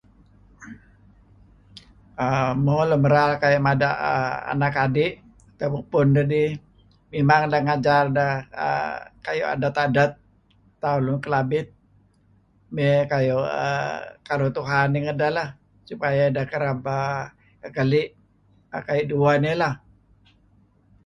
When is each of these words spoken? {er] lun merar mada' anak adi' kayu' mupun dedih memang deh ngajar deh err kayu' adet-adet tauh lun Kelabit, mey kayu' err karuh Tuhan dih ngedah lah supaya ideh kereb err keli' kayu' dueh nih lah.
{er] 2.25 2.51
lun 2.65 2.91
merar 3.03 3.31
mada' 3.65 3.95
anak 4.53 4.75
adi' 4.85 5.15
kayu' 5.57 5.73
mupun 5.75 6.07
dedih 6.15 6.49
memang 7.13 7.41
deh 7.51 7.61
ngajar 7.67 8.03
deh 8.17 8.33
err 8.65 8.93
kayu' 9.25 9.51
adet-adet 9.53 10.11
tauh 10.81 10.99
lun 11.05 11.17
Kelabit, 11.25 11.67
mey 12.75 12.95
kayu' 13.11 13.49
err 13.65 13.95
karuh 14.27 14.51
Tuhan 14.57 14.87
dih 14.93 15.01
ngedah 15.03 15.31
lah 15.37 15.49
supaya 15.89 16.21
ideh 16.31 16.45
kereb 16.51 16.79
err 16.93 17.71
keli' 17.77 18.05
kayu' 18.87 19.09
dueh 19.11 19.35
nih 19.43 19.55
lah. 19.61 19.73